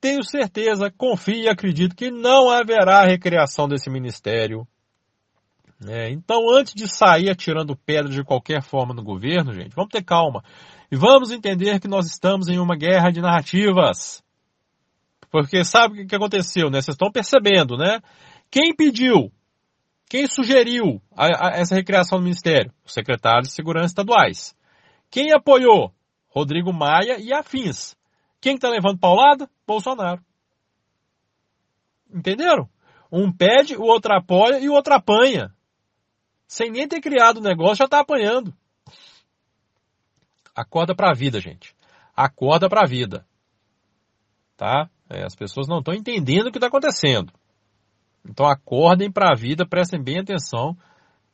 Tenho 0.00 0.24
certeza, 0.24 0.90
confio 0.90 1.34
e 1.34 1.48
acredito 1.48 1.94
que 1.94 2.10
não 2.10 2.50
haverá 2.50 3.04
recriação 3.04 3.68
desse 3.68 3.88
ministério. 3.88 4.66
É, 5.86 6.10
então, 6.10 6.50
antes 6.52 6.74
de 6.74 6.88
sair 6.88 7.30
atirando 7.30 7.76
pedra 7.76 8.10
de 8.10 8.24
qualquer 8.24 8.62
forma 8.62 8.92
no 8.92 9.02
governo, 9.02 9.54
gente, 9.54 9.74
vamos 9.74 9.90
ter 9.90 10.02
calma. 10.02 10.42
E 10.90 10.96
vamos 10.96 11.30
entender 11.30 11.78
que 11.78 11.86
nós 11.86 12.06
estamos 12.06 12.48
em 12.48 12.58
uma 12.58 12.76
guerra 12.76 13.10
de 13.10 13.20
narrativas. 13.20 14.22
Porque 15.30 15.64
sabe 15.64 16.02
o 16.02 16.06
que 16.06 16.16
aconteceu, 16.16 16.68
né? 16.68 16.82
Vocês 16.82 16.94
estão 16.94 17.12
percebendo, 17.12 17.76
né? 17.76 18.00
Quem 18.50 18.74
pediu, 18.74 19.30
quem 20.08 20.26
sugeriu 20.26 21.00
a, 21.16 21.26
a, 21.26 21.50
essa 21.54 21.76
recriação 21.76 22.18
do 22.18 22.24
Ministério? 22.24 22.72
Os 22.84 22.92
secretários 22.92 23.48
de 23.48 23.54
Segurança 23.54 23.86
estaduais. 23.86 24.56
Quem 25.08 25.32
apoiou? 25.32 25.94
Rodrigo 26.28 26.72
Maia 26.72 27.20
e 27.20 27.32
afins. 27.32 27.96
Quem 28.40 28.56
está 28.56 28.68
levando 28.68 28.98
paulada? 28.98 29.48
Bolsonaro. 29.64 30.20
Entenderam? 32.12 32.68
Um 33.12 33.32
pede, 33.32 33.76
o 33.76 33.82
outro 33.82 34.12
apoia 34.12 34.58
e 34.58 34.68
o 34.68 34.72
outro 34.72 34.94
apanha. 34.94 35.52
Sem 36.46 36.70
nem 36.70 36.88
ter 36.88 37.00
criado 37.00 37.38
o 37.38 37.42
negócio, 37.42 37.76
já 37.76 37.84
está 37.84 38.00
apanhando. 38.00 38.52
Acorda 40.60 40.94
para 40.94 41.10
a 41.10 41.14
vida, 41.14 41.40
gente. 41.40 41.74
Acorda 42.14 42.68
para 42.68 42.82
a 42.82 42.86
vida. 42.86 43.26
Tá? 44.56 44.90
É, 45.08 45.24
as 45.24 45.34
pessoas 45.34 45.66
não 45.66 45.78
estão 45.78 45.94
entendendo 45.94 46.48
o 46.48 46.52
que 46.52 46.58
está 46.58 46.66
acontecendo. 46.66 47.32
Então 48.28 48.46
acordem 48.46 49.10
para 49.10 49.30
a 49.30 49.34
vida, 49.34 49.66
prestem 49.66 50.02
bem 50.02 50.18
atenção 50.18 50.76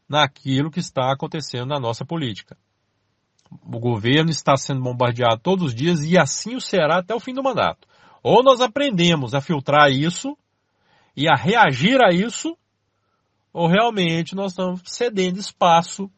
naquilo 0.09 0.71
que 0.71 0.79
está 0.79 1.13
acontecendo 1.13 1.67
na 1.67 1.81
nossa 1.81 2.05
política. 2.05 2.57
O 3.51 3.81
governo 3.81 4.31
está 4.31 4.57
sendo 4.57 4.81
bombardeado 4.81 5.41
todos 5.41 5.67
os 5.67 5.75
dias 5.75 6.05
e 6.05 6.17
assim 6.17 6.55
o 6.55 6.61
será 6.61 6.99
até 6.99 7.13
o 7.13 7.21
fim 7.21 7.35
do 7.35 7.43
mandato. 7.43 7.89
Ou 8.23 8.45
nós 8.45 8.61
aprendemos 8.61 9.35
a 9.35 9.41
filtrar 9.41 9.91
isso 9.91 10.39
e 11.17 11.29
a 11.29 11.35
reagir 11.35 12.01
a 12.01 12.13
isso, 12.13 12.57
ou 13.53 13.67
realmente 13.67 14.37
nós 14.37 14.53
estamos 14.53 14.83
cedendo 14.85 15.41
espaço, 15.41 16.09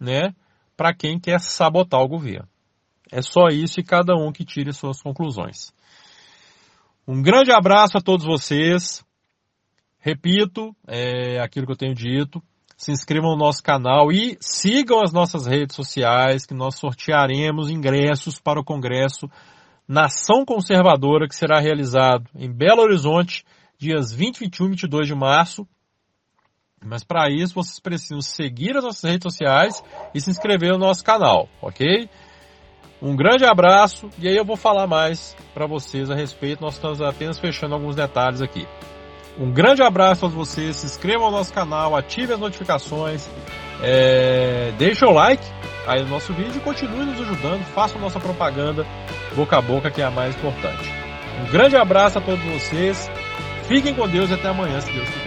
né, 0.00 0.34
para 0.76 0.94
quem 0.94 1.18
quer 1.18 1.40
sabotar 1.40 2.00
o 2.00 2.08
governo. 2.08 2.48
É 3.10 3.22
só 3.22 3.48
isso 3.48 3.80
e 3.80 3.84
cada 3.84 4.14
um 4.14 4.32
que 4.32 4.44
tire 4.44 4.72
suas 4.72 5.00
conclusões. 5.00 5.72
Um 7.06 7.22
grande 7.22 7.52
abraço 7.52 7.96
a 7.96 8.00
todos 8.00 8.26
vocês. 8.26 9.04
Repito 9.98 10.74
é, 10.86 11.40
aquilo 11.40 11.66
que 11.66 11.72
eu 11.72 11.76
tenho 11.76 11.94
dito. 11.94 12.42
Se 12.76 12.92
inscrevam 12.92 13.30
no 13.30 13.36
nosso 13.38 13.62
canal 13.62 14.12
e 14.12 14.36
sigam 14.40 15.00
as 15.02 15.12
nossas 15.12 15.46
redes 15.46 15.74
sociais, 15.74 16.44
que 16.44 16.52
nós 16.52 16.76
sortearemos 16.78 17.70
ingressos 17.70 18.38
para 18.38 18.60
o 18.60 18.64
Congresso 18.64 19.30
Nação 19.88 20.44
Conservadora, 20.44 21.28
que 21.28 21.34
será 21.34 21.60
realizado 21.60 22.28
em 22.34 22.52
Belo 22.52 22.82
Horizonte, 22.82 23.44
dias 23.78 24.12
20, 24.12 24.40
21 24.40 24.66
e 24.66 24.70
22 24.70 25.06
de 25.06 25.14
março. 25.14 25.66
Mas 26.84 27.02
para 27.02 27.30
isso 27.30 27.54
vocês 27.54 27.80
precisam 27.80 28.20
seguir 28.20 28.76
as 28.76 28.84
nossas 28.84 29.08
redes 29.08 29.32
sociais 29.32 29.82
e 30.12 30.20
se 30.20 30.28
inscrever 30.28 30.72
no 30.72 30.78
nosso 30.78 31.04
canal, 31.04 31.48
ok? 31.62 32.08
Um 33.00 33.14
grande 33.14 33.44
abraço 33.44 34.08
e 34.18 34.26
aí 34.26 34.36
eu 34.36 34.44
vou 34.44 34.56
falar 34.56 34.86
mais 34.86 35.36
para 35.52 35.66
vocês 35.66 36.10
a 36.10 36.14
respeito. 36.14 36.62
Nós 36.62 36.74
estamos 36.74 37.00
apenas 37.02 37.38
fechando 37.38 37.74
alguns 37.74 37.94
detalhes 37.94 38.40
aqui. 38.40 38.66
Um 39.38 39.52
grande 39.52 39.82
abraço 39.82 40.24
a 40.24 40.28
vocês, 40.28 40.76
se 40.76 40.86
inscrevam 40.86 41.30
no 41.30 41.36
nosso 41.36 41.52
canal, 41.52 41.94
ative 41.94 42.32
as 42.32 42.40
notificações, 42.40 43.28
é, 43.82 44.72
deixe 44.78 45.04
o 45.04 45.10
like 45.10 45.44
aí 45.86 46.02
no 46.02 46.08
nosso 46.08 46.32
vídeo 46.32 46.56
e 46.56 46.60
continue 46.60 47.04
nos 47.04 47.20
ajudando, 47.20 47.62
faça 47.66 47.98
nossa 47.98 48.18
propaganda 48.18 48.86
boca 49.36 49.58
a 49.58 49.60
boca 49.60 49.90
que 49.90 50.00
é 50.00 50.04
a 50.04 50.10
mais 50.10 50.34
importante. 50.34 50.90
Um 51.42 51.50
grande 51.50 51.76
abraço 51.76 52.18
a 52.18 52.22
todos 52.22 52.42
vocês, 52.44 53.10
fiquem 53.68 53.94
com 53.94 54.08
Deus 54.08 54.30
e 54.30 54.34
até 54.34 54.48
amanhã, 54.48 54.80
se 54.80 54.90
Deus 54.90 55.08
quiser. 55.08 55.25